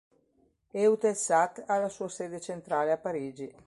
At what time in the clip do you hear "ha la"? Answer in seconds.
1.67-1.87